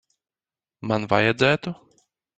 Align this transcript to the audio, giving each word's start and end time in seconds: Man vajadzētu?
Man 0.91 1.05
vajadzētu? 1.13 1.75